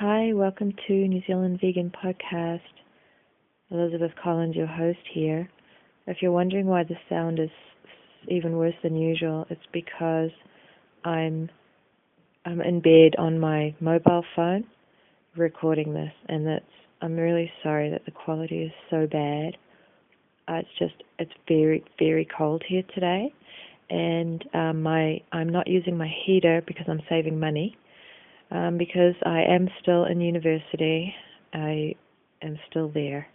[0.00, 2.58] Hi, welcome to New Zealand Vegan Podcast.
[3.70, 5.48] Elizabeth Collins, your host here.
[6.08, 7.48] If you're wondering why the sound is
[8.26, 10.30] even worse than usual, it's because
[11.04, 11.48] I'm
[12.44, 14.64] I'm in bed on my mobile phone
[15.36, 16.64] recording this, and that's
[17.00, 19.56] I'm really sorry that the quality is so bad.
[20.48, 23.32] Uh, it's just it's very very cold here today,
[23.90, 27.78] and um, my I'm not using my heater because I'm saving money
[28.54, 31.12] um, because I am still in university.
[31.52, 31.94] I
[32.40, 33.26] am still there.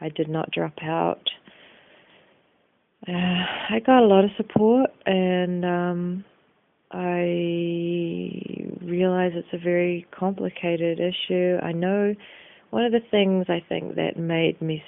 [0.00, 1.28] I did not drop out.
[3.06, 6.24] Uh, I got a lot of support, and um,
[6.92, 7.24] I
[8.84, 11.56] realize it's a very complicated issue.
[11.60, 12.14] I know
[12.70, 14.82] one of the things I think that made me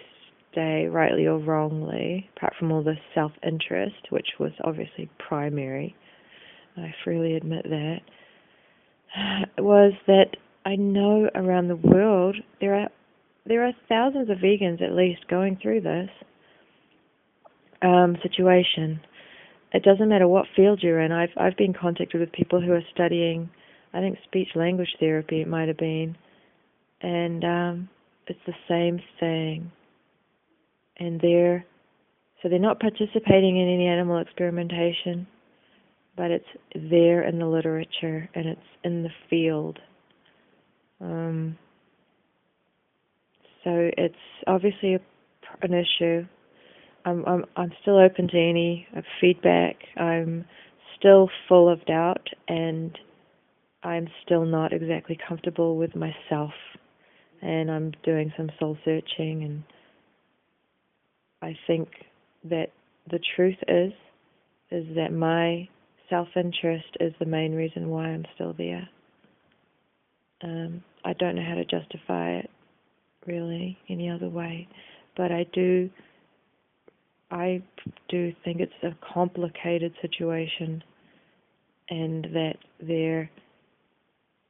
[0.52, 5.96] stay, rightly or wrongly, apart from all the self interest, which was obviously primary,
[6.76, 8.00] I freely admit that
[9.58, 12.88] was that I know around the world there are
[13.46, 16.08] there are thousands of vegans at least going through this
[17.82, 19.00] um, situation.
[19.72, 21.12] It doesn't matter what field you're in.
[21.12, 23.50] I've I've been contacted with people who are studying,
[23.92, 26.16] I think speech language therapy it might have been,
[27.02, 27.88] and um,
[28.26, 29.70] it's the same thing.
[30.98, 31.64] And they're
[32.42, 35.26] so they're not participating in any animal experimentation
[36.16, 39.78] but it's there in the literature and it's in the field.
[41.00, 41.58] Um,
[43.64, 44.14] so it's
[44.46, 45.00] obviously a,
[45.62, 46.26] an issue.
[47.04, 48.86] I'm, I'm I'm still open to any
[49.20, 49.76] feedback.
[49.96, 50.44] I'm
[50.98, 52.96] still full of doubt, and
[53.82, 56.52] I'm still not exactly comfortable with myself.
[57.42, 59.64] And I'm doing some soul searching, and
[61.42, 61.88] I think
[62.44, 62.68] that
[63.10, 63.92] the truth is
[64.70, 65.68] is that my
[66.14, 68.88] self interest is the main reason why I'm still there.
[70.42, 72.50] Um, I don't know how to justify it
[73.26, 74.68] really any other way,
[75.16, 75.90] but I do.
[77.30, 77.62] I
[78.08, 80.84] do think it's a complicated situation,
[81.90, 83.28] and that there,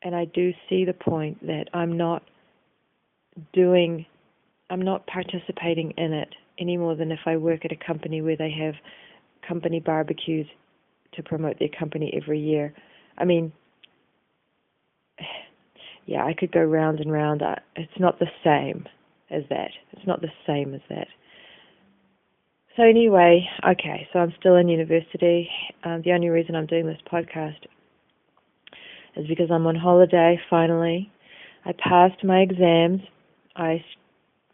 [0.02, 2.24] and I do see the point that I'm not
[3.54, 4.04] doing,
[4.68, 8.36] I'm not participating in it any more than if I work at a company where
[8.36, 8.74] they have
[9.48, 10.46] company barbecues
[11.16, 12.74] to promote their company every year.
[13.18, 13.52] I mean,
[16.06, 17.42] yeah, I could go round and round.
[17.76, 18.86] It's not the same
[19.30, 19.70] as that.
[19.92, 21.08] It's not the same as that.
[22.76, 25.48] So anyway, okay, so I'm still in university.
[25.84, 27.66] Um, the only reason I'm doing this podcast
[29.16, 31.10] is because I'm on holiday finally.
[31.64, 33.00] I passed my exams.
[33.54, 33.82] I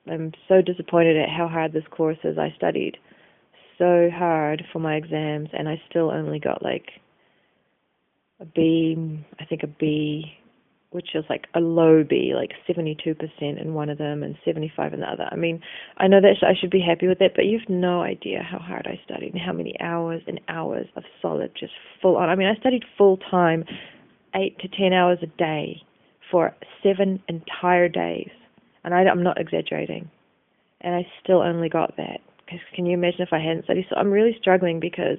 [0.07, 2.37] am so disappointed at how hard this course is.
[2.39, 2.99] I studied
[3.81, 6.87] so hard for my exams, and I still only got like
[8.39, 10.25] a B, I think a B,
[10.91, 15.01] which is like a low B, like 72% in one of them and 75 in
[15.01, 15.27] the other.
[15.31, 15.63] I mean,
[15.97, 18.59] I know that I should be happy with it, but you have no idea how
[18.59, 22.29] hard I studied and how many hours and hours of solid, just full on.
[22.29, 23.65] I mean, I studied full time,
[24.35, 25.83] eight to 10 hours a day
[26.31, 28.31] for seven entire days.
[28.85, 30.11] And I, I'm not exaggerating.
[30.81, 32.21] And I still only got that
[32.75, 33.87] can you imagine if I hadn't studied?
[33.89, 35.19] So I'm really struggling because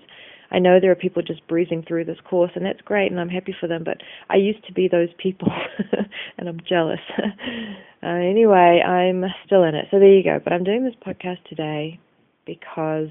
[0.51, 3.29] I know there are people just breezing through this course, and that's great, and I'm
[3.29, 3.83] happy for them.
[3.85, 3.97] But
[4.29, 5.51] I used to be those people,
[6.37, 6.99] and I'm jealous.
[8.03, 9.85] uh, anyway, I'm still in it.
[9.91, 10.39] So there you go.
[10.43, 11.99] But I'm doing this podcast today
[12.45, 13.09] because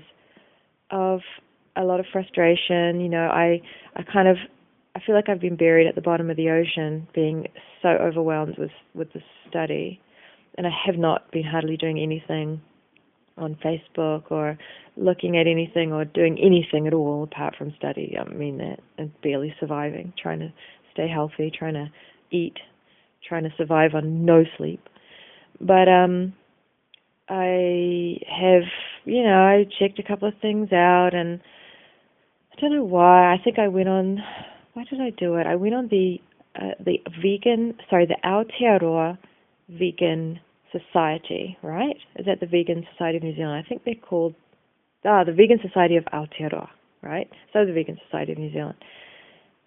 [0.91, 1.21] of
[1.77, 3.01] a lot of frustration.
[3.01, 3.63] You know, I
[3.97, 4.37] I kind of
[4.95, 7.47] I feel like I've been buried at the bottom of the ocean, being
[7.81, 9.99] so overwhelmed with with the study,
[10.59, 12.61] and I have not been hardly doing anything
[13.37, 14.59] on Facebook or
[14.97, 18.17] looking at anything or doing anything at all apart from study.
[18.19, 20.53] I mean that and barely surviving, trying to
[20.93, 21.91] stay healthy, trying to
[22.31, 22.59] eat,
[23.27, 24.89] trying to survive on no sleep.
[25.61, 26.35] But um
[27.29, 28.65] I have,
[29.05, 31.41] you know, I checked a couple of things out and
[32.53, 33.33] I don't know why.
[33.33, 34.19] I think I went on
[34.75, 35.47] why did I do it?
[35.47, 36.21] I went on the
[36.57, 39.17] uh, the vegan, sorry, the Aotearoa
[39.69, 40.41] vegan
[40.73, 41.97] Society, right?
[42.17, 43.63] Is that the Vegan Society of New Zealand?
[43.65, 44.35] I think they're called
[45.05, 46.69] ah the Vegan Society of Aotearoa,
[47.03, 47.29] right?
[47.53, 48.77] So the Vegan Society of New Zealand,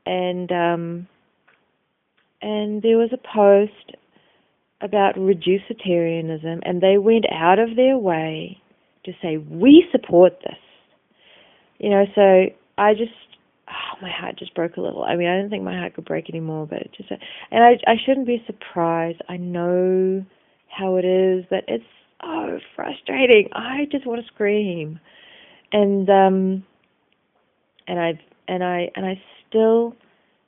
[0.05, 1.07] and um,
[2.41, 3.97] and there was a post
[4.81, 8.57] about reducetarianism, and they went out of their way
[9.05, 10.57] to say we support this.
[11.79, 12.45] You know, so
[12.77, 13.11] I just
[13.69, 15.03] oh, my heart just broke a little.
[15.03, 17.71] I mean, I didn't think my heart could break anymore, but it just and I
[17.89, 19.21] I shouldn't be surprised.
[19.29, 20.25] I know
[20.77, 21.83] how it is, but it's
[22.21, 23.49] so frustrating.
[23.53, 24.99] I just want to scream.
[25.71, 26.63] And um
[27.87, 29.95] and I've and I and I still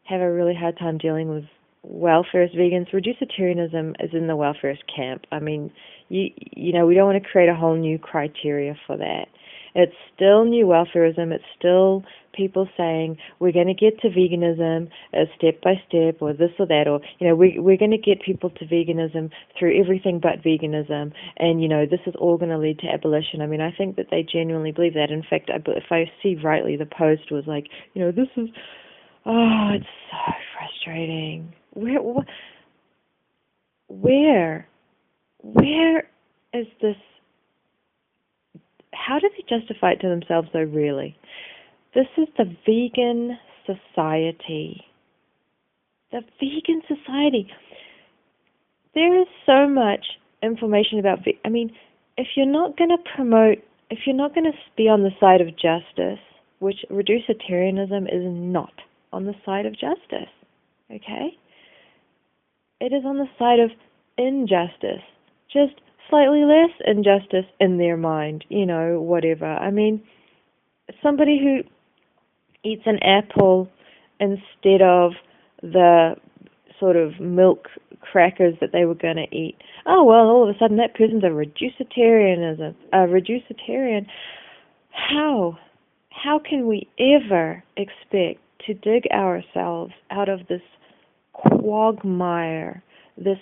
[0.04, 1.44] have a really hard time dealing with
[1.86, 2.92] welfarist vegans.
[2.92, 5.26] Reducetarianism is in the welfarist camp.
[5.32, 5.72] I mean,
[6.10, 9.28] you you know, we don't want to create a whole new criteria for that.
[9.76, 11.32] It's still new welfarism.
[11.32, 16.34] It's still people saying we're going to get to veganism uh, step by step, or
[16.34, 19.80] this or that, or you know we we're going to get people to veganism through
[19.80, 23.42] everything but veganism, and you know this is all going to lead to abolition.
[23.42, 25.12] I mean, I think that they genuinely believe that.
[25.12, 28.50] In fact, I, if I see rightly, the post was like, you know, this is
[29.26, 31.54] oh, it's so frustrating.
[31.74, 32.00] Where
[33.88, 34.68] where
[35.42, 36.00] where
[36.54, 36.96] is this
[38.96, 41.16] how do they justify it to themselves though really?
[41.94, 44.84] This is the vegan society.
[46.12, 47.48] The vegan society.
[48.94, 50.06] There is so much
[50.44, 51.72] information about i mean
[52.18, 53.58] if you're not going to promote
[53.90, 56.20] if you're not going to be on the side of justice
[56.60, 58.74] which reducetarianism is not
[59.12, 60.30] on the side of justice
[60.92, 61.38] okay?
[62.80, 63.72] It is on the side of
[64.18, 65.04] injustice.
[65.52, 65.76] Just
[66.10, 69.46] slightly less injustice in their mind, you know, whatever.
[69.46, 70.04] I mean,
[71.02, 71.70] somebody who
[72.70, 73.70] eats an apple
[74.20, 75.14] instead of
[75.62, 76.16] the
[76.80, 77.68] sort of milk
[78.02, 79.56] crackers that they were going to eat.
[79.86, 82.76] Oh well, all of a sudden that person's a reducetarian.
[82.94, 84.06] a, reducetarian.
[84.92, 85.58] How?
[86.10, 90.62] How can we ever expect to dig ourselves out of this
[91.34, 92.82] quagmire,
[93.18, 93.38] this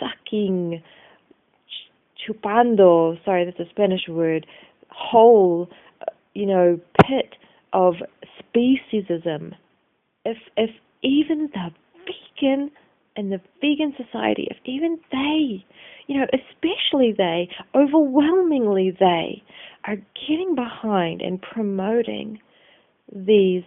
[0.00, 0.82] sucking
[2.26, 4.46] chupando, sorry, that's a Spanish word,
[4.90, 5.68] whole,
[6.34, 7.34] you know, pit
[7.72, 7.94] of
[8.38, 9.52] speciesism.
[10.24, 10.70] If if
[11.02, 11.70] even the
[12.04, 12.70] vegan
[13.16, 15.64] and the vegan society, if even they,
[16.06, 19.42] you know, especially they, overwhelmingly they,
[19.84, 19.96] are
[20.28, 22.40] getting behind and promoting
[23.14, 23.62] these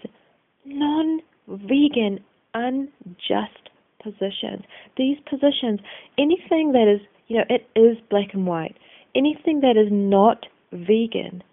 [0.65, 2.19] non vegan,
[2.53, 3.69] unjust
[4.03, 4.63] positions.
[4.97, 5.79] These positions,
[6.17, 8.75] anything that is you know, it is black and white.
[9.15, 11.43] Anything that is not vegan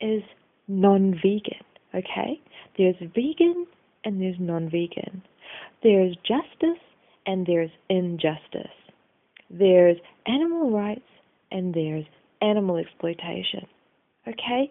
[0.00, 0.22] is
[0.66, 1.62] non vegan,
[1.94, 2.40] okay?
[2.76, 3.66] There's vegan
[4.04, 5.22] and there's non vegan.
[5.82, 6.82] There's justice
[7.26, 8.72] and there's injustice.
[9.50, 11.00] There's animal rights
[11.50, 12.06] and there's
[12.40, 13.66] animal exploitation,
[14.26, 14.70] okay?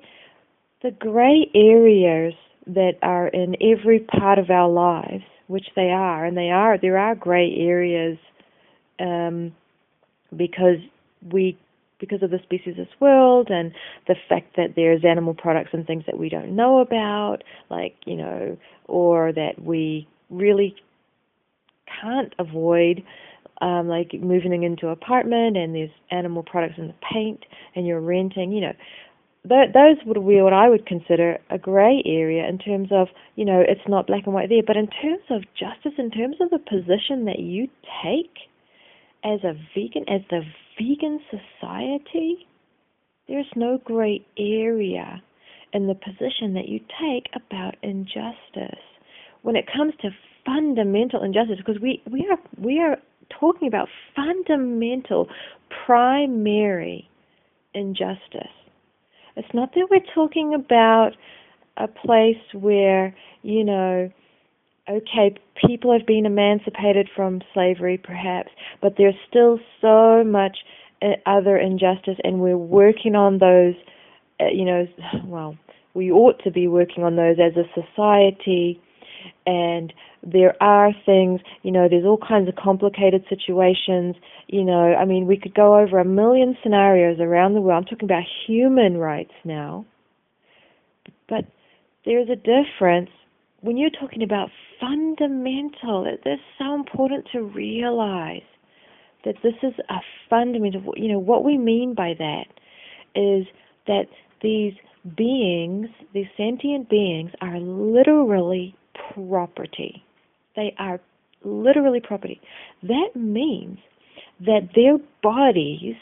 [0.81, 2.33] The gray areas
[2.65, 6.97] that are in every part of our lives, which they are, and they are, there
[6.97, 8.17] are gray areas
[8.99, 9.53] um,
[10.35, 10.77] because
[11.31, 11.57] we
[12.01, 13.71] because of the speciesist world and
[14.07, 18.15] the fact that there's animal products and things that we don't know about, like, you
[18.15, 18.57] know,
[18.87, 20.75] or that we really
[22.01, 23.03] can't avoid,
[23.61, 27.45] um, like moving into an apartment and there's animal products in the paint
[27.75, 28.73] and you're renting, you know.
[29.47, 33.45] Th- those would be what I would consider a grey area in terms of, you
[33.45, 34.61] know, it's not black and white there.
[34.65, 37.67] But in terms of justice, in terms of the position that you
[38.03, 38.50] take,
[39.23, 40.41] as a vegan, as the
[40.79, 42.47] vegan society,
[43.27, 45.21] there's no gray area
[45.73, 48.83] in the position that you take about injustice.
[49.43, 50.09] When it comes to
[50.45, 52.97] fundamental injustice, because we, we are we are
[53.39, 55.27] talking about fundamental,
[55.85, 57.09] primary
[57.73, 58.55] injustice.
[59.35, 61.11] It's not that we're talking about
[61.77, 64.11] a place where, you know,
[64.89, 65.35] okay,
[65.65, 68.49] people have been emancipated from slavery perhaps,
[68.81, 70.57] but there's still so much
[71.01, 73.75] uh, other injustice, and we're working on those,
[74.39, 74.87] uh, you know,
[75.25, 75.57] well,
[75.93, 78.81] we ought to be working on those as a society.
[79.45, 84.15] And there are things, you know, there's all kinds of complicated situations.
[84.47, 87.83] You know, I mean, we could go over a million scenarios around the world.
[87.83, 89.85] I'm talking about human rights now.
[91.27, 91.45] But
[92.05, 93.09] there's a difference
[93.61, 94.49] when you're talking about
[94.79, 98.41] fundamental, is so important to realize
[99.23, 99.97] that this is a
[100.29, 102.45] fundamental, you know, what we mean by that
[103.15, 103.45] is
[103.85, 104.05] that
[104.41, 104.73] these
[105.15, 108.75] beings, these sentient beings, are literally
[109.13, 110.03] property.
[110.55, 110.99] They are
[111.43, 112.41] literally property.
[112.83, 113.77] That means
[114.39, 115.95] that their bodies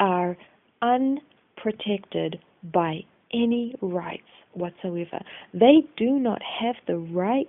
[0.00, 0.36] are
[0.82, 2.40] unprotected
[2.72, 4.22] by any rights
[4.54, 5.20] whatsoever.
[5.52, 7.48] They do not have the right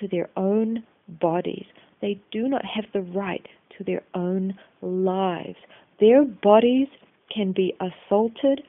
[0.00, 1.66] to their own bodies.
[2.00, 3.46] They do not have the right
[3.78, 5.56] to their own lives.
[6.00, 6.88] Their bodies
[7.34, 8.62] can be assaulted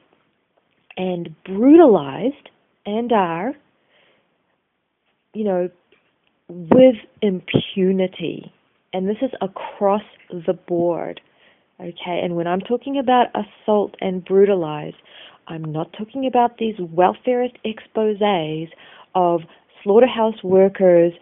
[0.96, 2.50] and brutalized
[2.86, 3.52] and are,
[5.34, 5.70] you know,
[6.48, 8.52] with impunity.
[8.92, 11.20] And this is across the board.
[11.80, 14.94] Okay, and when I'm talking about assault and brutalize,
[15.48, 18.68] I'm not talking about these welfarist exposes
[19.14, 19.40] of
[19.82, 21.12] slaughterhouse workers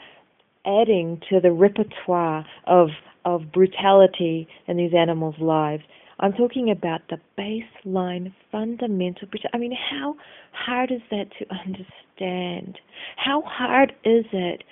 [0.66, 2.88] adding to the repertoire of
[3.25, 5.83] of brutality in these animals' lives.
[6.21, 9.28] I'm talking about the baseline fundamental.
[9.52, 10.14] I mean, how
[10.52, 12.78] hard is that to understand?
[13.16, 14.62] How hard is it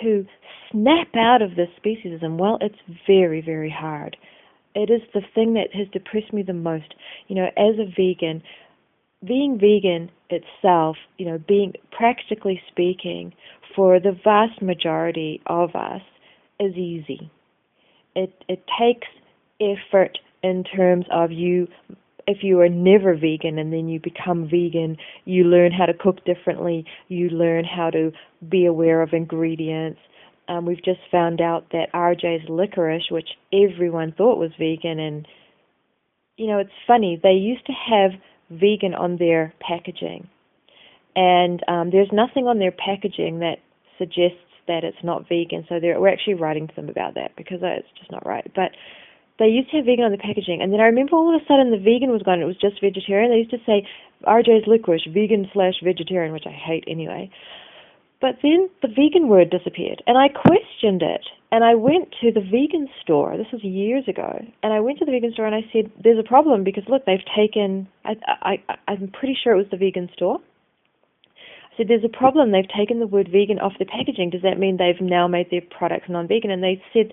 [0.00, 0.24] to
[0.70, 2.38] snap out of this speciesism?
[2.38, 4.16] Well, it's very, very hard.
[4.74, 6.94] It is the thing that has depressed me the most.
[7.26, 8.42] You know, as a vegan,
[9.26, 13.32] being vegan itself, you know, being practically speaking,
[13.74, 16.02] for the vast majority of us,
[16.60, 17.30] is easy.
[18.14, 19.06] It it takes
[19.60, 21.68] effort in terms of you
[22.26, 26.22] if you are never vegan and then you become vegan, you learn how to cook
[26.26, 28.12] differently, you learn how to
[28.50, 29.98] be aware of ingredients.
[30.46, 35.26] Um, we've just found out that RJ's licorice, which everyone thought was vegan, and
[36.36, 38.12] you know, it's funny, they used to have
[38.50, 40.28] vegan on their packaging.
[41.16, 43.58] And um, there's nothing on their packaging that
[43.98, 44.38] suggests
[44.68, 45.64] that it's not vegan.
[45.68, 48.46] So we're actually writing to them about that because it's just not right.
[48.54, 48.72] But
[49.38, 51.44] they used to have vegan on the packaging, and then I remember all of a
[51.46, 52.40] sudden the vegan was gone.
[52.40, 53.30] It was just vegetarian.
[53.30, 53.86] They used to say
[54.26, 57.30] RJ's licorice, vegan slash vegetarian, which I hate anyway.
[58.20, 61.22] But then the vegan word disappeared, and I questioned it.
[61.50, 63.36] And I went to the vegan store.
[63.36, 66.18] This was years ago, and I went to the vegan store and I said, "There's
[66.18, 67.88] a problem because look, they've taken.
[68.04, 70.40] I, I, I'm pretty sure it was the vegan store."
[71.72, 72.52] I said, "There's a problem.
[72.52, 74.30] They've taken the word vegan off the packaging.
[74.30, 77.12] Does that mean they've now made their products non-vegan?" And they said,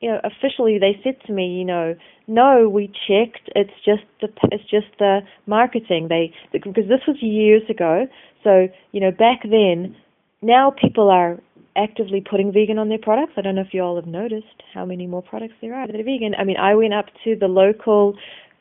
[0.00, 1.94] you know, officially they said to me, you know,
[2.26, 3.48] no, we checked.
[3.54, 6.08] It's just the it's just the marketing.
[6.08, 8.06] They because this was years ago.
[8.44, 9.96] So you know, back then,
[10.42, 11.40] now people are
[11.76, 13.32] actively putting vegan on their products.
[13.36, 15.94] I don't know if you all have noticed how many more products there are that
[15.94, 16.34] are vegan.
[16.38, 18.14] I mean, I went up to the local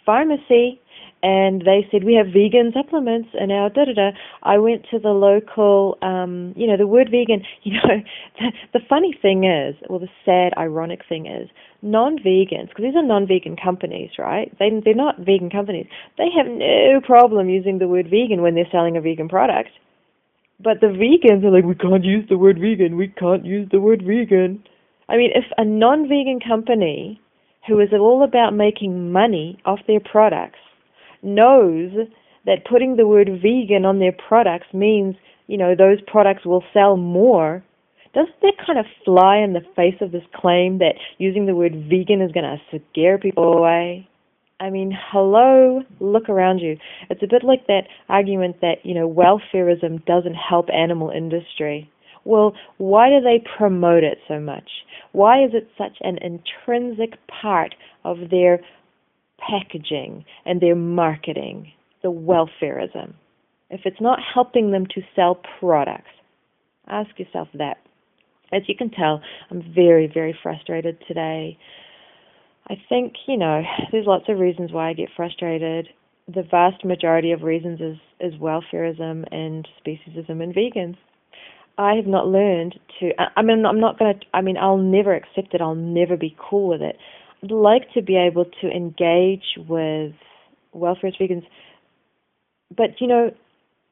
[0.05, 0.81] pharmacy
[1.23, 4.09] and they said we have vegan supplements and our da da da.
[4.43, 7.43] I went to the local, um, you know, the word vegan.
[7.63, 8.03] You know,
[8.39, 11.49] the, the funny thing is, well, the sad, ironic thing is,
[11.81, 14.55] non-vegans, because these are non-vegan companies, right?
[14.59, 15.87] They they're not vegan companies.
[16.19, 19.69] They have no problem using the word vegan when they're selling a vegan product.
[20.59, 22.95] But the vegans are like, we can't use the word vegan.
[22.95, 24.63] We can't use the word vegan.
[25.09, 27.21] I mean, if a non-vegan company
[27.67, 30.59] who is all about making money off their products
[31.21, 31.91] knows
[32.45, 35.15] that putting the word vegan on their products means,
[35.47, 37.63] you know, those products will sell more,
[38.13, 41.73] doesn't that kind of fly in the face of this claim that using the word
[41.89, 44.07] vegan is going to scare people away?
[44.59, 46.77] I mean, hello, look around you.
[47.09, 51.89] It's a bit like that argument that, you know, welfarism doesn't help animal industry.
[52.23, 54.69] Well, why do they promote it so much?
[55.11, 58.61] Why is it such an intrinsic part of their
[59.39, 61.71] packaging and their marketing,
[62.01, 63.13] the welfarism?
[63.69, 66.11] If it's not helping them to sell products,
[66.87, 67.77] ask yourself that.
[68.53, 69.21] As you can tell,
[69.51, 71.57] I'm very, very frustrated today.
[72.67, 75.89] I think, you know, there's lots of reasons why I get frustrated.
[76.27, 80.97] The vast majority of reasons is, is welfarism and speciesism and vegans.
[81.77, 83.11] I have not learned to.
[83.35, 84.25] I mean, I'm not going to.
[84.33, 85.61] I mean, I'll never accept it.
[85.61, 86.97] I'll never be cool with it.
[87.43, 90.13] I'd like to be able to engage with
[90.73, 91.45] welfarist vegans,
[92.75, 93.31] but you know,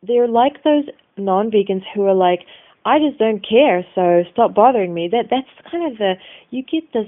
[0.02, 0.86] they're like those
[1.18, 2.42] non-vegans who are like,
[2.86, 5.10] I just don't care, so stop bothering me.
[5.12, 6.14] That that's kind of the
[6.50, 7.08] you get this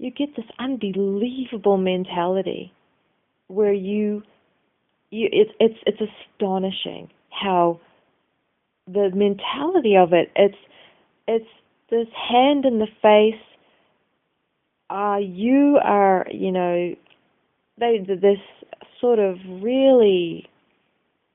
[0.00, 2.72] you get this unbelievable mentality
[3.48, 4.22] where you
[5.10, 6.00] you it's it's it's
[6.34, 7.80] astonishing how
[8.86, 10.56] the mentality of it it's
[11.28, 11.46] it's
[11.90, 13.40] this hand in the face
[14.90, 16.94] uh you are you know
[17.78, 18.38] they this
[19.00, 20.48] sort of really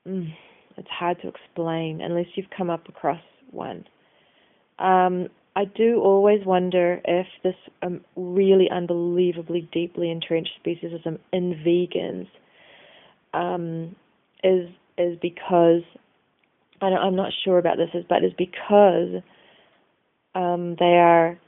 [0.06, 0.32] mm,
[0.76, 3.20] it's hard to explain unless you've come up across
[3.50, 3.86] one.
[4.78, 12.28] Um I do always wonder if this um, really unbelievably deeply entrenched speciesism in vegans
[13.32, 13.96] um,
[14.44, 15.80] is is because
[16.82, 19.22] I am not sure about this, but is because
[20.34, 21.38] um, they are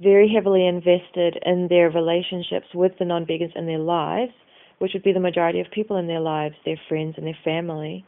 [0.00, 4.32] very heavily invested in their relationships with the non-vegans in their lives,
[4.78, 8.04] which would be the majority of people in their lives, their friends and their family,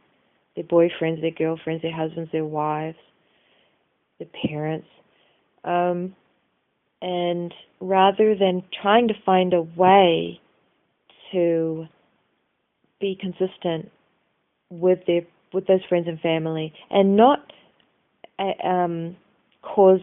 [0.56, 2.98] their boyfriends, their girlfriends, their husbands, their wives,
[4.18, 4.86] their parents.
[5.64, 6.14] Um,
[7.00, 10.40] and rather than trying to find a way
[11.32, 11.86] to
[13.00, 13.90] be consistent
[14.70, 15.22] with their
[15.52, 17.52] with those friends and family and not
[18.38, 19.16] uh, um,
[19.62, 20.00] cause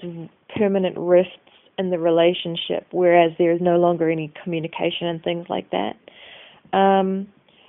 [0.58, 1.32] permanent rifts
[1.78, 5.96] in the relationship, whereas there is no longer any communication and things like that.
[6.78, 7.28] Um,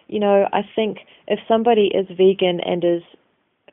[0.09, 3.03] you know, I think if somebody is vegan and is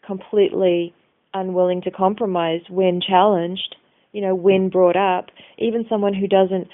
[0.06, 0.94] completely
[1.34, 3.76] unwilling to compromise when challenged,
[4.14, 5.26] you know, when brought up,
[5.58, 6.70] even someone who doesn't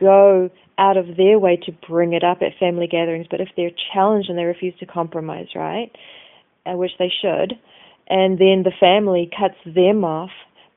[0.00, 3.70] go out of their way to bring it up at family gatherings, but if they're
[3.92, 5.90] challenged and they refuse to compromise, right,
[6.64, 7.52] uh, which they should,
[8.08, 10.30] and then the family cuts them off,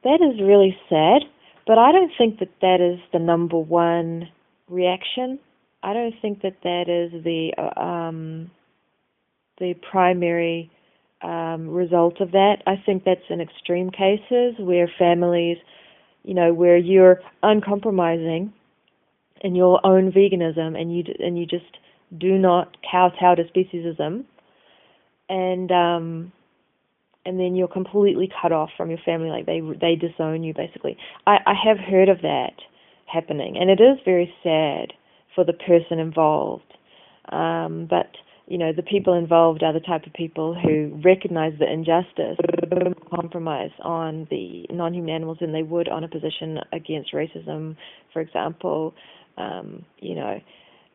[0.03, 1.21] that is really sad.
[1.67, 4.27] But I don't think that that is the number one
[4.67, 5.39] reaction.
[5.83, 8.51] I don't think that that is the uh, um,
[9.59, 10.71] the primary
[11.21, 12.57] um, result of that.
[12.65, 15.57] I think that's in extreme cases where families,
[16.29, 18.53] you know, where you're uncompromising
[19.41, 21.79] in your own veganism and you and you just
[22.15, 24.25] do not kowtow to speciesism,
[25.27, 26.31] and um,
[27.25, 30.97] and then you're completely cut off from your family, like they they disown you basically.
[31.25, 32.53] I, I have heard of that
[33.11, 34.93] happening, and it is very sad
[35.33, 36.75] for the person involved.
[37.31, 38.11] Um, but
[38.49, 42.35] you know, the people involved are the type of people who recognize the injustice,
[43.13, 47.75] compromise on the non-human animals than they would on a position against racism,
[48.11, 48.95] for example.
[49.37, 50.41] Um, you know,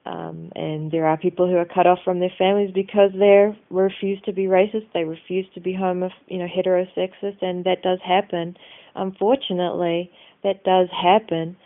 [0.05, 4.21] um, and there are people who are cut off from their families because they refuse
[4.25, 8.57] to be racist, they refuse to be homo, you know, heterosexist, and that does happen.
[8.97, 10.11] Unfortunately,
[10.43, 11.57] that does happen,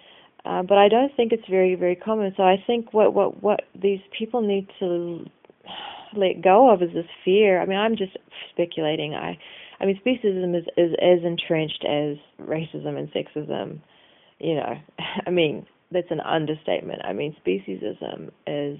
[0.45, 2.35] uh, but I don't think it's very, very common.
[2.37, 5.25] So I think what what what these people need to
[6.16, 7.60] let go of is this fear.
[7.60, 8.16] I mean, I'm just
[8.50, 9.14] speculating.
[9.14, 9.38] I,
[9.80, 13.80] I mean, speciesism is is as entrenched as racism and sexism.
[14.38, 14.75] You know,
[15.26, 17.02] I mean, that's an understatement.
[17.04, 18.78] I mean, speciesism is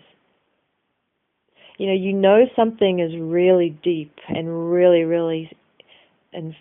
[1.79, 5.51] you know, you know something is really deep and really, really
[6.33, 6.55] in,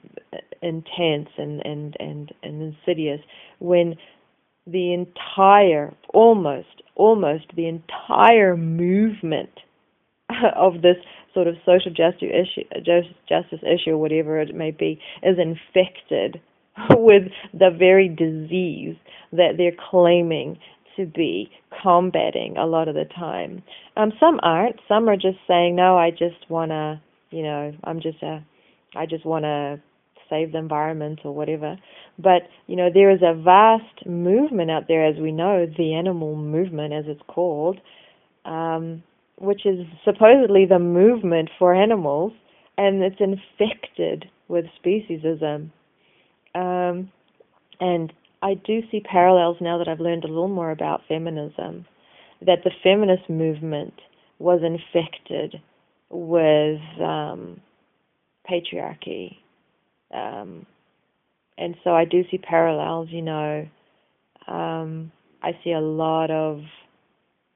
[0.61, 3.19] intense and, and, and, and insidious
[3.59, 3.95] when
[4.67, 9.49] the entire, almost, almost the entire movement
[10.55, 10.97] of this
[11.33, 12.63] sort of social justice issue,
[13.27, 16.41] justice issue, whatever it may be, is infected
[16.91, 18.95] with the very disease
[19.31, 20.57] that they're claiming
[20.95, 21.49] to be
[21.83, 23.61] combating a lot of the time.
[23.95, 24.77] Um, some aren't.
[24.87, 26.99] Some are just saying, no, I just want to,
[27.29, 28.43] you know, I'm just a,
[28.95, 29.81] I just want to
[30.29, 31.77] save the environment or whatever.
[32.17, 36.35] But, you know, there is a vast movement out there, as we know, the animal
[36.35, 37.79] movement, as it's called,
[38.43, 39.03] um,
[39.37, 42.33] which is supposedly the movement for animals,
[42.77, 45.71] and it's infected with speciesism.
[46.55, 47.11] Um,
[47.79, 51.85] and I do see parallels now that I've learned a little more about feminism,
[52.45, 53.93] that the feminist movement
[54.39, 55.61] was infected
[56.09, 57.59] with um,
[58.49, 59.37] patriarchy.
[60.13, 60.65] Um,
[61.57, 63.67] and so I do see parallels, you know.
[64.47, 66.61] Um, I see a lot of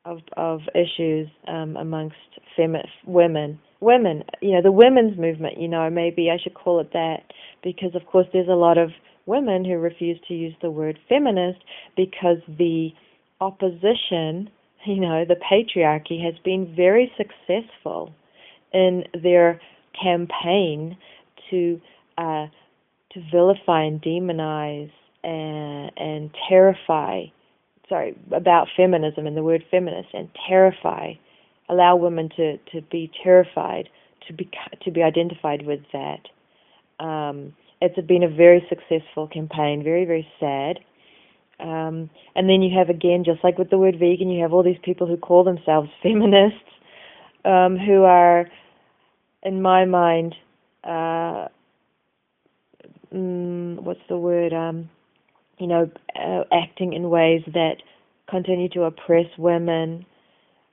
[0.06, 2.16] of of issues um, amongst
[2.58, 3.60] femi- women.
[3.80, 5.60] Women, you know, the women's movement.
[5.60, 7.24] You know, maybe I should call it that
[7.64, 8.92] because, of course, there's a lot of
[9.26, 11.60] women who refuse to use the word feminist
[11.96, 12.90] because the
[13.40, 14.50] opposition,
[14.86, 18.14] you know, the patriarchy has been very successful
[18.74, 19.60] in their
[20.02, 20.98] campaign
[21.50, 21.82] to
[22.18, 22.48] uh,
[23.14, 24.92] to vilify and demonize
[25.24, 27.24] and, and terrify
[27.92, 31.12] sorry, about feminism and the word feminist and terrify,
[31.68, 33.90] allow women to, to be terrified,
[34.28, 34.50] to be
[34.84, 37.04] to be identified with that.
[37.04, 40.80] Um, it's been a very successful campaign, very very sad.
[41.60, 44.64] Um, and then you have again, just like with the word vegan, you have all
[44.64, 46.58] these people who call themselves feminists,
[47.44, 48.48] um, who are,
[49.44, 50.34] in my mind,
[50.86, 51.48] uh,
[53.14, 54.54] mm, what's the word?
[54.54, 54.90] Um,
[55.62, 57.76] you know, uh, acting in ways that
[58.28, 60.08] continue to oppress women.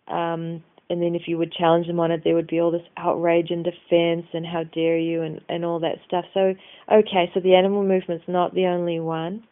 [0.08, 2.80] Um, and then if you would challenge them on it, there would be all this
[2.96, 6.24] outrage and defense and how dare you and, and all that stuff.
[6.32, 6.54] So,
[6.90, 9.44] okay, so the animal movement's not the only one.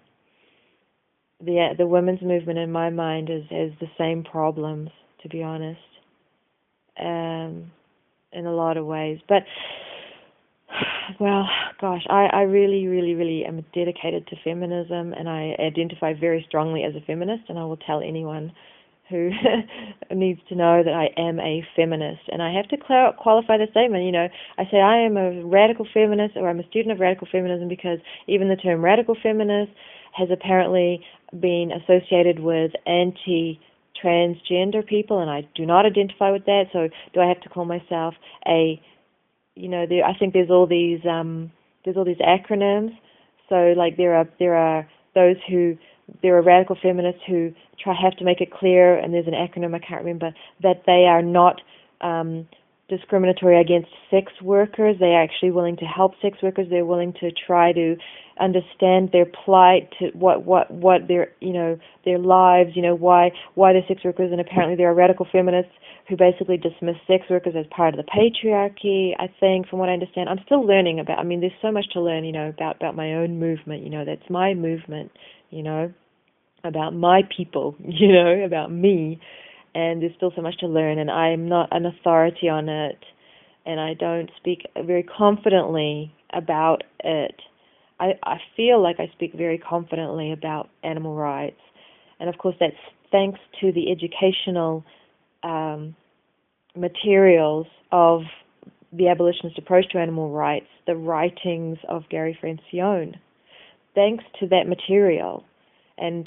[1.39, 4.89] The the women's movement, in my mind, is has the same problems,
[5.23, 5.79] to be honest,
[6.99, 7.71] um,
[8.33, 9.19] in a lot of ways.
[9.29, 9.43] But
[11.21, 11.49] well,
[11.81, 16.83] gosh, I, I really, really, really am dedicated to feminism and I identify very strongly
[16.83, 18.53] as a feminist, and I will tell anyone
[19.09, 19.31] who
[20.15, 22.23] needs to know that I am a feminist.
[22.29, 24.05] And I have to cl- qualify the statement.
[24.05, 27.29] You know, I say I am a radical feminist or I'm a student of radical
[27.31, 29.73] feminism because even the term radical feminist
[30.13, 31.05] has apparently
[31.41, 33.61] been associated with anti
[34.03, 36.65] transgender people, and I do not identify with that.
[36.73, 38.15] So, do I have to call myself
[38.47, 38.81] a
[39.57, 41.51] you know, there, I think there's all these um,
[41.85, 42.97] there's all these acronyms.
[43.49, 45.77] So like there are there are those who
[46.23, 49.75] there are radical feminists who try have to make it clear, and there's an acronym
[49.75, 51.61] I can't remember that they are not
[52.01, 52.47] um,
[52.89, 54.97] discriminatory against sex workers.
[55.01, 56.67] They are actually willing to help sex workers.
[56.71, 57.97] They're willing to try to
[58.39, 63.31] understand their plight, to what what what their you know their lives, you know why
[63.55, 65.73] why they're sex workers, and apparently there are radical feminists
[66.09, 69.13] who basically dismiss sex workers as part of the patriarchy.
[69.19, 71.19] I think, from what I understand, I'm still learning about.
[71.19, 73.83] I mean, there's so much to learn, you know, about about my own movement.
[73.83, 75.11] You know, that's my movement.
[75.51, 75.93] You know,
[76.63, 77.75] about my people.
[77.85, 79.21] You know, about me
[79.77, 82.99] and there's still so much to learn, and I'm not an authority on it,
[83.67, 87.35] and I don't speak very confidently about it.
[88.01, 91.61] I, I feel like I speak very confidently about animal rights,
[92.19, 92.73] and of course that's
[93.13, 94.83] thanks to the educational
[95.43, 95.95] um,
[96.75, 98.23] materials of
[98.95, 103.17] the abolitionist approach to animal rights, the writings of Gary Francione.
[103.95, 105.45] Thanks to that material,
[105.99, 106.27] and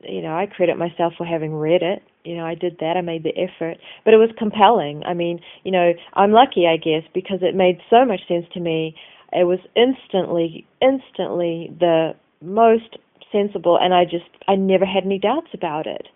[0.00, 2.96] you know, I credit myself for having read it you know, I did that.
[2.96, 5.02] I made the effort, but it was compelling.
[5.04, 8.60] I mean, you know, I'm lucky, I guess, because it made so much sense to
[8.60, 8.94] me.
[9.32, 12.98] It was instantly, instantly the most
[13.32, 16.08] sensible, and I just, I never had any doubts about it.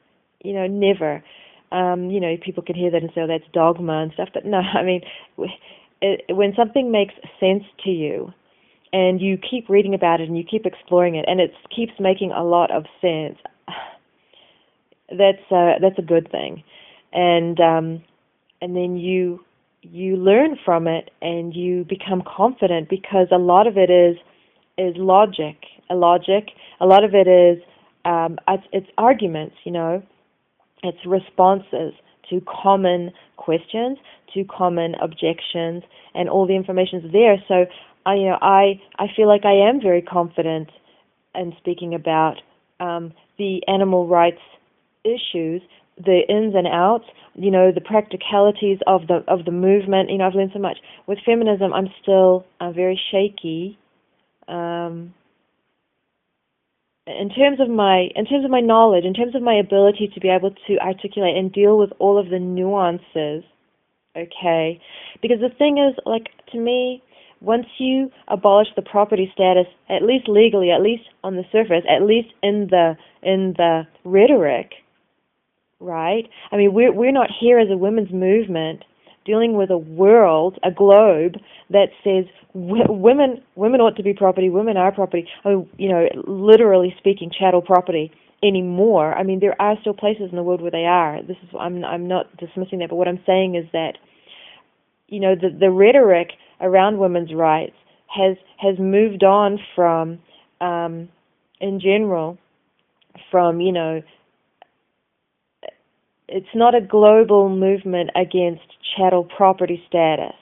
[0.42, 1.23] You know, never.
[1.73, 4.44] Um, you know, people can hear that and say, "Oh, that's dogma and stuff," but
[4.44, 5.03] no, I mean,
[6.03, 8.33] it, when something makes sense to you,
[8.92, 12.33] and you keep reading about it and you keep exploring it, and it keeps making
[12.33, 13.38] a lot of sense
[15.11, 16.62] that's a, that's a good thing,
[17.12, 18.03] and um,
[18.61, 19.44] and then you
[19.83, 24.16] you learn from it and you become confident because a lot of it is
[24.79, 25.57] is logic,
[25.90, 26.51] a logic.
[26.81, 27.62] A lot of it is
[28.05, 30.03] um, it's, it's arguments, you know,
[30.83, 31.92] it's responses
[32.31, 33.99] to common questions,
[34.35, 35.83] to common objections,
[36.14, 37.37] and all the information is there.
[37.49, 37.66] So,
[38.07, 40.70] I, you know, I I feel like I am very confident
[41.35, 42.37] in speaking about
[42.81, 44.40] um, the animal rights
[45.05, 45.63] issues,
[45.97, 50.11] the ins and outs, you know, the practicalities of the of the movement.
[50.11, 50.79] You know, I've learned so much.
[51.07, 53.79] With feminism, I'm still uh, very shaky.
[54.49, 55.15] Um,
[57.07, 60.21] in terms of my in terms of my knowledge, in terms of my ability to
[60.21, 63.45] be able to articulate and deal with all of the nuances,
[64.17, 64.81] okay?
[65.23, 67.03] Because the thing is, like to me,
[67.41, 72.03] once you abolish the property status, at least legally, at least on the surface, at
[72.03, 74.73] least in the in the rhetoric,
[75.81, 76.29] right?
[76.53, 78.85] I mean, we're we're not here as a women's movement
[79.25, 81.35] dealing with a world, a globe
[81.71, 85.27] that says women women ought to be property, women are property.
[85.45, 88.12] I mean, you know, literally speaking, chattel property
[88.43, 89.14] anymore.
[89.14, 91.23] I mean, there are still places in the world where they are.
[91.23, 93.99] This is I'm I'm not dismissing that, but what I'm saying is that
[95.09, 97.77] you know the the rhetoric around women's rights
[98.09, 100.19] has has moved on from
[100.61, 101.09] um,
[101.61, 102.38] in general
[103.31, 104.03] from you know
[106.31, 108.62] it's not a global movement against
[108.97, 110.35] chattel property status.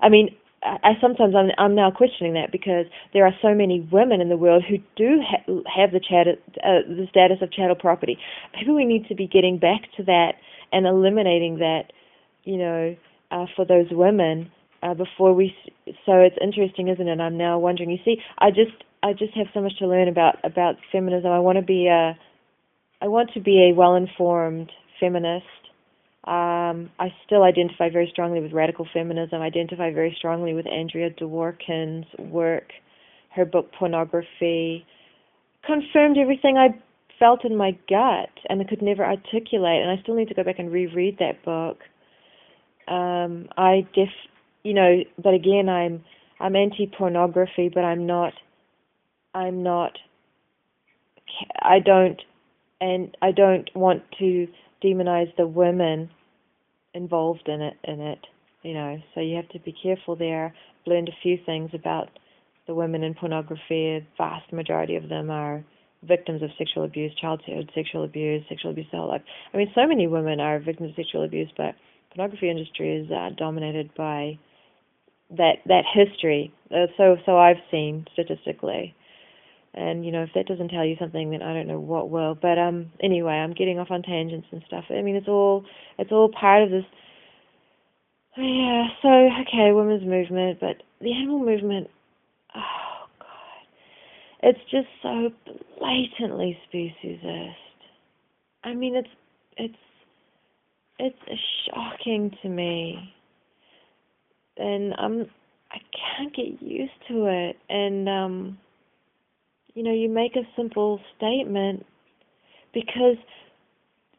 [0.00, 4.20] I mean, I sometimes I'm I'm now questioning that because there are so many women
[4.20, 8.16] in the world who do ha- have the chattel uh, the status of chattel property.
[8.54, 10.34] Maybe we need to be getting back to that
[10.72, 11.92] and eliminating that,
[12.44, 12.96] you know,
[13.30, 14.50] uh, for those women
[14.82, 15.54] uh, before we.
[16.06, 17.20] So it's interesting, isn't it?
[17.20, 17.90] I'm now wondering.
[17.90, 21.30] You see, I just I just have so much to learn about about feminism.
[21.30, 22.16] I want to be a
[23.00, 24.70] I want to be a well informed
[25.02, 25.46] feminist.
[26.24, 29.42] Um, I still identify very strongly with radical feminism.
[29.42, 32.68] I identify very strongly with Andrea Dworkin's work.
[33.34, 34.86] Her book Pornography
[35.66, 36.68] confirmed everything I
[37.18, 39.82] felt in my gut and I could never articulate.
[39.82, 41.78] And I still need to go back and reread that book.
[42.86, 44.08] Um, I def,
[44.62, 46.04] you know, but again, I'm
[46.38, 48.32] I'm anti pornography, but I'm not.
[49.34, 49.98] I'm not.
[51.60, 52.20] I don't,
[52.80, 54.46] and I don't want to
[54.84, 56.10] demonize the women
[56.94, 58.26] involved in it in it
[58.62, 58.98] you know.
[59.14, 60.46] So you have to be careful there.
[60.46, 62.08] I've learned a few things about
[62.66, 63.96] the women in pornography.
[63.96, 65.64] A vast majority of them are
[66.04, 69.22] victims of sexual abuse childhood sexual abuse sexual abuse whole life.
[69.54, 71.76] I mean so many women are victims of sexual abuse but
[72.12, 74.36] pornography industry is uh, dominated by
[75.30, 76.52] that that history.
[76.72, 78.96] Uh, so so i've seen statistically
[79.74, 82.34] and you know if that doesn't tell you something then i don't know what will.
[82.34, 84.84] But um anyway i'm getting off on tangents and stuff.
[84.90, 85.64] I mean it's all
[85.98, 86.84] it's all part of this
[88.36, 89.08] yeah so
[89.42, 91.88] okay women's movement but the animal movement
[92.54, 93.66] oh god.
[94.42, 95.30] It's just so
[95.78, 97.54] blatantly speciesist.
[98.64, 99.08] I mean it's
[99.56, 99.74] it's
[100.98, 103.12] it's shocking to me.
[104.58, 105.26] And i'm
[105.70, 105.78] i
[106.18, 107.56] can't get used to it.
[107.70, 108.58] And um
[109.74, 111.86] you know, you make a simple statement
[112.74, 113.16] because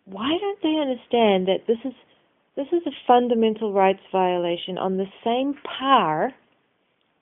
[0.06, 1.94] why don't they understand that this is
[2.56, 6.34] This is a fundamental rights violation on the same par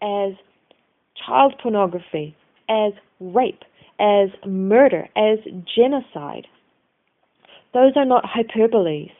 [0.01, 0.33] as
[1.25, 2.35] child pornography,
[2.67, 3.63] as rape,
[3.99, 5.39] as murder, as
[5.75, 6.47] genocide.
[7.73, 9.11] Those are not hyperboles.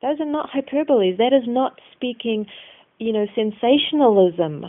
[0.00, 1.18] Those are not hyperboles.
[1.18, 2.46] That is not speaking,
[2.98, 4.64] you know, sensationalism.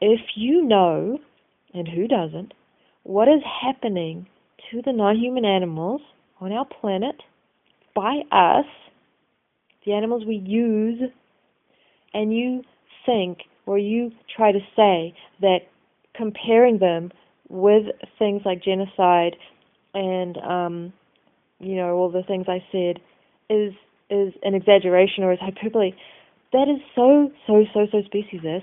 [0.00, 1.18] If you know,
[1.74, 2.52] and who doesn't,
[3.02, 4.26] what is happening
[4.70, 6.00] to the non human animals
[6.40, 7.16] on our planet
[7.94, 8.66] by us,
[9.84, 11.00] the animals we use,
[12.14, 12.62] and you
[13.06, 15.58] think or you try to say that
[16.14, 17.10] comparing them
[17.48, 17.84] with
[18.18, 19.36] things like genocide
[19.94, 20.92] and um,
[21.58, 23.00] you know all the things I said
[23.48, 23.72] is
[24.08, 25.92] is an exaggeration or is hyperbole.
[26.52, 28.62] That is so so so so speciesist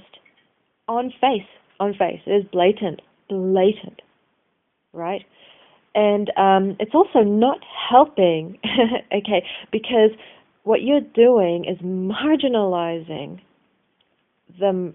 [0.87, 1.47] on face
[1.79, 2.21] on face.
[2.25, 4.01] It is blatant blatant,
[4.93, 5.23] right?
[5.95, 8.59] And um, it's also not helping,
[9.13, 10.11] okay, because
[10.63, 13.39] what you're doing is marginalizing
[14.59, 14.93] the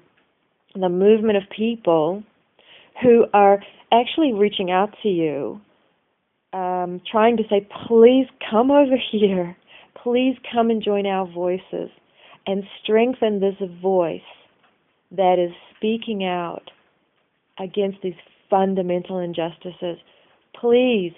[0.74, 2.22] the movement of people
[3.02, 5.60] who are actually reaching out to you,
[6.52, 9.56] um, trying to say, please come over here,
[10.02, 11.90] please come and join our voices,
[12.46, 14.20] and strengthen this voice
[15.10, 16.70] that is speaking out
[17.58, 18.14] against these
[18.52, 19.96] fundamental injustices.
[20.60, 21.12] Please,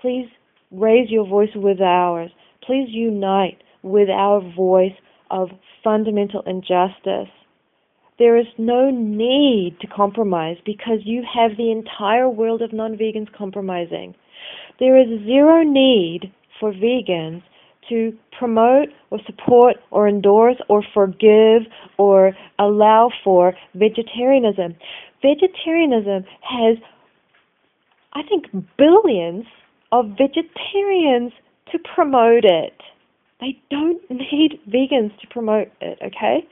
[0.00, 0.28] please
[0.70, 2.30] raise your voice with ours.
[2.64, 4.94] Please unite with our voice
[5.30, 5.48] of
[5.82, 7.32] fundamental injustice.
[8.18, 13.32] There is no need to compromise because you have the entire world of non vegans
[13.36, 14.14] compromising.
[14.78, 17.42] There is zero need for vegans
[17.88, 21.62] to promote or support or endorse or forgive
[21.98, 24.74] or allow for vegetarianism.
[25.22, 26.76] Vegetarianism has,
[28.12, 29.44] I think, billions
[29.92, 31.32] of vegetarians
[31.72, 32.74] to promote it.
[33.40, 36.46] They don't need vegans to promote it, okay?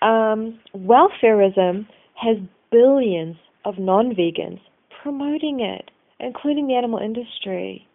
[0.00, 2.36] Um, welfarism has
[2.70, 4.60] billions of non vegans
[5.02, 7.86] promoting it, including the animal industry.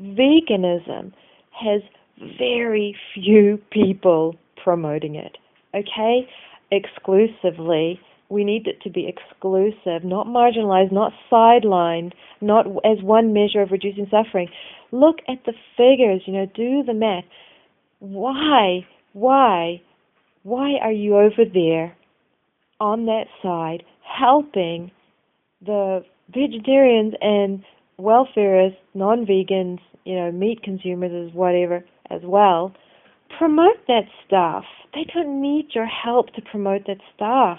[0.00, 1.12] Veganism
[1.52, 1.82] has
[2.38, 5.36] very few people promoting it,
[5.74, 6.28] okay?
[6.70, 8.00] Exclusively.
[8.30, 13.70] We need it to be exclusive, not marginalized, not sidelined, not as one measure of
[13.70, 14.48] reducing suffering.
[14.92, 17.24] Look at the figures, you know, do the math.
[18.00, 19.80] Why, why,
[20.42, 21.96] why are you over there
[22.80, 24.90] on that side helping
[25.64, 27.64] the vegetarians and
[27.98, 32.72] welfarists, non vegans, you know, meat consumers whatever as well,
[33.38, 34.64] promote that stuff.
[34.94, 37.58] They don't need your help to promote that stuff.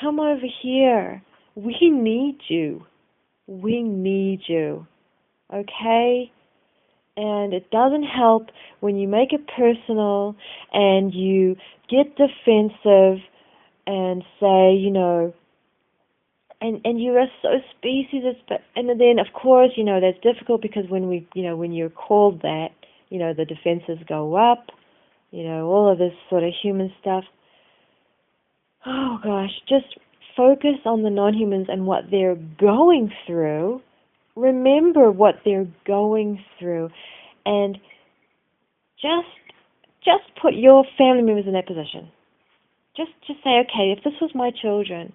[0.00, 1.22] Come over here.
[1.54, 2.84] We need you.
[3.46, 4.86] We need you.
[5.52, 6.30] Okay?
[7.16, 8.46] And it doesn't help
[8.80, 10.34] when you make it personal
[10.72, 11.56] and you
[11.90, 13.22] get defensive
[13.86, 15.34] and say, you know,
[16.62, 20.62] and and you are so speciesist but and then of course you know that's difficult
[20.62, 22.68] because when we you know when you're called that
[23.10, 24.66] you know the defenses go up
[25.32, 27.24] you know all of this sort of human stuff
[28.86, 29.50] oh gosh.
[29.68, 29.98] Just
[30.36, 33.80] focus on the non-humans and what they're going through.
[34.36, 36.90] Remember what they're going through.
[37.44, 37.78] And
[39.00, 39.28] just
[40.04, 42.10] just put your family members in that position.
[42.96, 45.12] Just just say okay if this was my children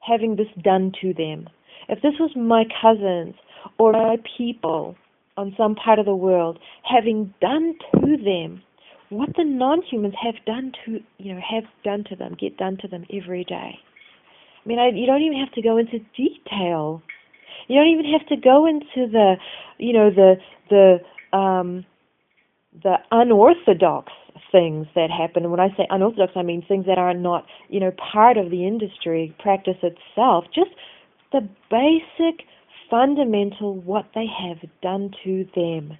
[0.00, 1.48] having this done to them.
[1.88, 3.34] If this was my cousins
[3.78, 4.96] or my people
[5.36, 8.62] on some part of the world having done to them
[9.10, 12.88] what the non-humans have done to you know have done to them, get done to
[12.88, 13.78] them every day.
[14.64, 17.02] I mean, I, you don't even have to go into detail.
[17.68, 19.36] You don't even have to go into the,
[19.78, 20.36] you know, the
[20.68, 21.86] the um,
[22.82, 24.12] the unorthodox
[24.52, 25.42] things that happen.
[25.44, 28.50] And when I say unorthodox, I mean things that are not, you know, part of
[28.50, 30.44] the industry practice itself.
[30.54, 30.70] Just
[31.32, 32.46] the basic,
[32.90, 35.98] fundamental what they have done to them,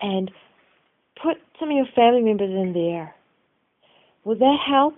[0.00, 0.30] and
[1.22, 3.14] put some of your family members in there.
[4.24, 4.94] Will that help?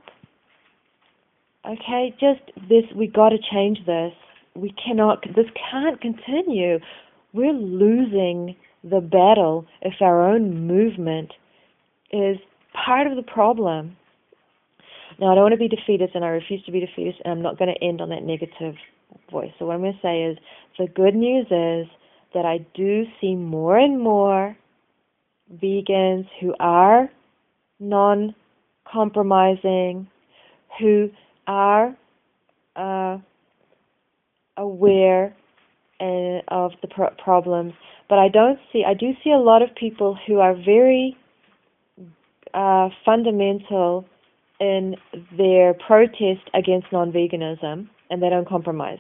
[1.67, 2.85] Okay, just this.
[2.97, 4.13] We got to change this.
[4.55, 5.25] We cannot.
[5.37, 6.79] This can't continue.
[7.33, 11.33] We're losing the battle if our own movement
[12.13, 12.39] is
[12.73, 13.97] part of the problem.
[15.21, 17.43] Now, I don't want to be defeatist, and I refuse to be defeatist, and I'm
[17.43, 18.75] not going to end on that negative
[19.31, 19.53] voice.
[19.59, 20.39] So, what I'm going to say is
[20.79, 21.91] the good news is
[22.33, 24.57] that I do see more and more
[25.53, 27.11] vegans who are
[27.79, 28.35] non
[28.91, 30.09] compromising,
[30.79, 31.11] who
[31.47, 31.97] are
[32.77, 33.19] uh,
[34.57, 35.35] aware
[36.01, 37.73] uh, of the pro- problems.
[38.09, 41.17] But I don't see, I do see a lot of people who are very
[42.55, 44.05] uh, fundamental
[44.59, 44.97] in
[45.37, 48.99] their protest against non-veganism, and they don't compromise,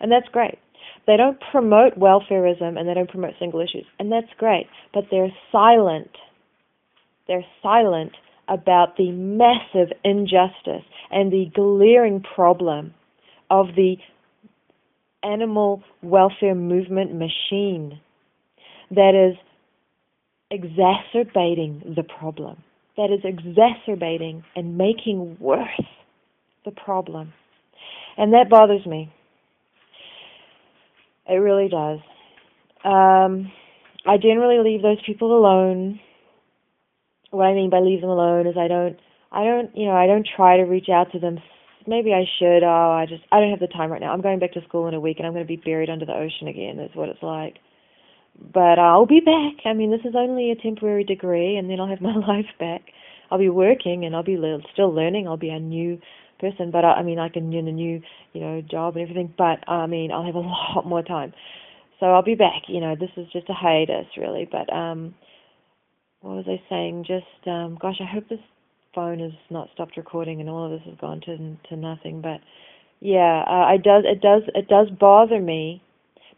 [0.00, 0.58] and that's great.
[1.06, 4.66] They don't promote welfarism and they don't promote single issues, and that's great.
[4.92, 6.10] But they're silent.
[7.28, 8.12] They're silent
[8.48, 12.94] about the massive injustice and the glaring problem
[13.50, 13.96] of the
[15.22, 18.00] animal welfare movement machine
[18.90, 19.36] that is
[20.50, 22.62] exacerbating the problem,
[22.96, 25.68] that is exacerbating and making worse
[26.64, 27.32] the problem.
[28.16, 29.12] And that bothers me.
[31.28, 31.98] It really does.
[32.84, 33.50] Um,
[34.06, 36.00] I generally leave those people alone.
[37.30, 38.96] What I mean by leave them alone is I don't,
[39.32, 41.38] I don't, you know, I don't try to reach out to them.
[41.86, 42.62] Maybe I should.
[42.62, 44.12] Oh, I just, I don't have the time right now.
[44.12, 46.06] I'm going back to school in a week, and I'm going to be buried under
[46.06, 46.76] the ocean again.
[46.76, 47.56] That's what it's like.
[48.38, 49.64] But I'll be back.
[49.64, 52.82] I mean, this is only a temporary degree, and then I'll have my life back.
[53.30, 54.38] I'll be working, and I'll be
[54.72, 55.26] still learning.
[55.26, 55.98] I'll be a new
[56.38, 58.00] person, but I, I mean, I can in a new,
[58.32, 59.32] you know, job and everything.
[59.36, 60.38] But I mean, I'll have a
[60.76, 61.32] lot more time,
[62.00, 62.62] so I'll be back.
[62.68, 64.48] You know, this is just a hiatus, really.
[64.50, 65.14] But um,
[66.20, 67.04] what was I saying?
[67.06, 68.40] Just um, gosh, I hope this
[68.94, 71.36] phone has not stopped recording and all of this has gone to
[71.68, 72.20] to nothing.
[72.20, 72.40] But
[73.00, 75.82] yeah, uh, it does it does it does bother me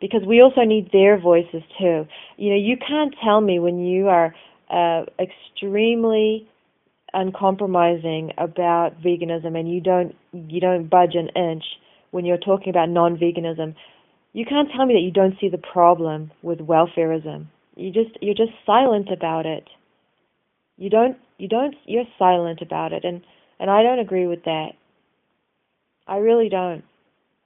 [0.00, 2.06] because we also need their voices too.
[2.36, 4.34] You know, you can't tell me when you are
[4.70, 6.48] uh, extremely
[7.14, 11.64] uncompromising about veganism and you don't you don't budge an inch
[12.10, 13.74] when you're talking about non-veganism
[14.32, 17.46] you can't tell me that you don't see the problem with welfarism.
[17.76, 19.64] You just you're just silent about it.
[20.76, 23.22] You don't you don't you're silent about it and
[23.58, 24.72] and I don't agree with that.
[26.06, 26.84] I really don't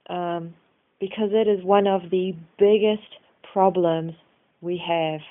[0.09, 0.53] um,
[0.99, 3.07] because it is one of the biggest
[3.51, 4.13] problems
[4.61, 5.21] we have.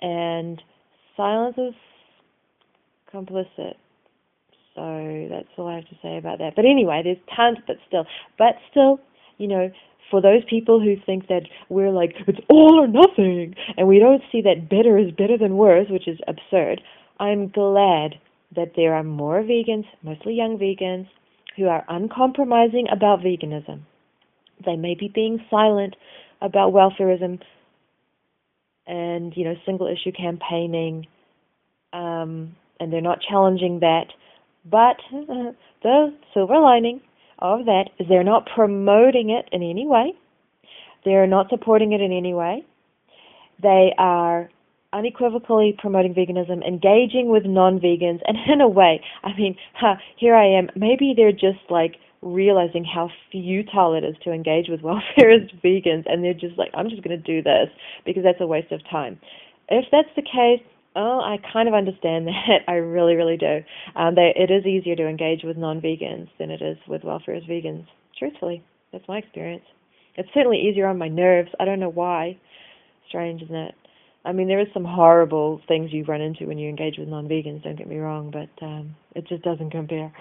[0.00, 0.62] And
[1.16, 1.74] silence is
[3.16, 3.74] complicit.
[4.74, 6.52] So that's all I have to say about that.
[6.54, 8.04] But anyway, there's tons, but still,
[8.36, 9.00] but still,
[9.38, 9.70] you know,
[10.10, 14.22] for those people who think that we're like it's all or nothing, and we don't
[14.30, 16.82] see that better is better than worse, which is absurd.
[17.18, 18.16] I'm glad
[18.54, 21.08] that there are more vegans, mostly young vegans,
[21.56, 23.80] who are uncompromising about veganism.
[24.64, 25.96] They may be being silent
[26.42, 27.40] about welfarism
[28.86, 31.06] and you know single issue campaigning
[31.92, 34.06] um, and they're not challenging that.
[34.64, 34.96] But
[35.82, 37.00] the silver lining
[37.38, 40.12] of that is they're not promoting it in any way.
[41.04, 42.64] They're not supporting it in any way.
[43.62, 44.50] They are
[44.92, 50.46] unequivocally promoting veganism, engaging with non-vegans, and in a way, I mean, huh, here I
[50.46, 50.68] am.
[50.74, 56.24] Maybe they're just like realizing how futile it is to engage with welfarist vegans, and
[56.24, 57.68] they're just like, I'm just going to do this
[58.04, 59.18] because that's a waste of time.
[59.68, 60.64] If that's the case,
[60.96, 62.60] Oh, I kind of understand that.
[62.66, 63.58] I really, really do.
[63.94, 67.86] Um, they, it is easier to engage with non-vegans than it is with welfarist vegans.
[68.18, 69.64] Truthfully, that's my experience.
[70.16, 71.50] It's certainly easier on my nerves.
[71.60, 72.38] I don't know why.
[73.08, 73.74] Strange, isn't it?
[74.24, 77.62] I mean, there is some horrible things you run into when you engage with non-vegans.
[77.62, 80.12] Don't get me wrong, but um, it just doesn't compare.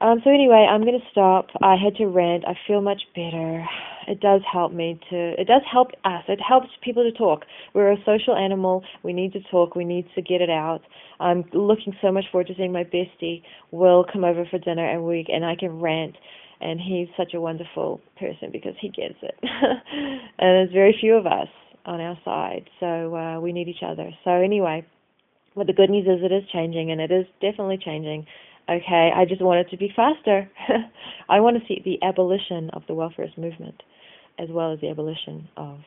[0.00, 1.46] Um, so anyway, I'm going to stop.
[1.62, 2.44] I had to rant.
[2.46, 3.64] I feel much better.
[4.06, 5.40] It does help me to.
[5.40, 6.22] It does help us.
[6.28, 7.44] It helps people to talk.
[7.74, 8.84] We're a social animal.
[9.02, 9.74] We need to talk.
[9.74, 10.80] We need to get it out.
[11.18, 15.04] I'm looking so much forward to seeing my bestie Will come over for dinner and
[15.04, 16.16] we and I can rant.
[16.60, 19.34] And he's such a wonderful person because he gets it.
[19.42, 21.48] and there's very few of us
[21.84, 24.10] on our side, so uh, we need each other.
[24.24, 24.84] So anyway,
[25.54, 28.26] but the good news is it is changing, and it is definitely changing.
[28.68, 30.50] Okay, I just want it to be faster.
[31.28, 33.80] I want to see the abolition of the welfarist movement
[34.38, 35.78] as well as the abolition of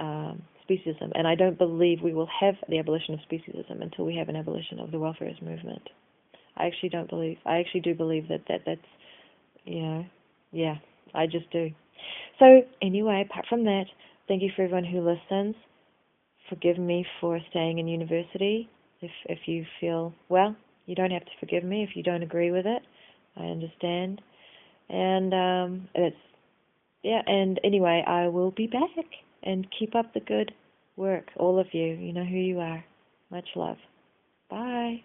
[0.00, 1.12] um, speciesism.
[1.14, 4.36] And I don't believe we will have the abolition of speciesism until we have an
[4.36, 5.82] abolition of the welfarist movement.
[6.56, 7.38] I actually don't believe.
[7.44, 8.80] I actually do believe that, that that's,
[9.64, 10.06] you know,
[10.52, 10.76] yeah,
[11.14, 11.70] I just do.
[12.38, 13.84] So anyway, apart from that,
[14.28, 15.54] thank you for everyone who listens.
[16.48, 18.68] Forgive me for staying in university.
[19.00, 22.50] If if you feel well, you don't have to forgive me if you don't agree
[22.50, 22.82] with it.
[23.36, 24.20] I understand.
[24.88, 26.16] And um, it's,
[27.02, 29.04] yeah, and anyway, I will be back
[29.42, 30.52] and keep up the good
[30.96, 31.86] work, all of you.
[31.86, 32.84] You know who you are.
[33.30, 33.78] Much love.
[34.50, 35.02] Bye.